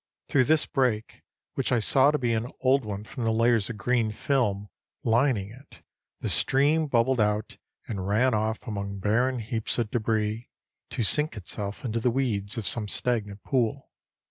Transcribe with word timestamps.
Through 0.29 0.45
this 0.45 0.65
break, 0.65 1.21
which 1.53 1.71
I 1.71 1.77
saw 1.77 2.09
to 2.09 2.17
be 2.17 2.33
an 2.33 2.51
old 2.61 2.85
one 2.85 3.03
from 3.03 3.23
the 3.23 3.29
layers 3.29 3.69
of 3.69 3.77
green 3.77 4.11
film 4.11 4.67
lining 5.03 5.49
it, 5.49 5.83
the 6.21 6.27
stream 6.27 6.87
bubbled 6.87 7.19
out 7.21 7.57
and 7.87 8.07
ran 8.07 8.33
off 8.33 8.57
among 8.63 8.97
barren 8.97 9.37
heaps 9.37 9.77
of 9.77 9.91
débris, 9.91 10.47
to 10.89 11.03
sink 11.03 11.37
itself 11.37 11.85
in 11.85 11.91
the 11.91 12.09
weeds 12.09 12.57
of 12.57 12.65
some 12.65 12.87
stagnant 12.87 13.43
pool. 13.43 13.91